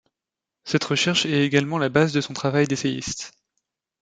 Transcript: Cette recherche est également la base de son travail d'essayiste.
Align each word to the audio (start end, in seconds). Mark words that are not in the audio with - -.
Cette 0.63 0.83
recherche 0.85 1.27
est 1.27 1.43
également 1.45 1.77
la 1.77 1.89
base 1.89 2.11
de 2.11 2.21
son 2.21 2.33
travail 2.33 2.65
d'essayiste. 2.65 3.33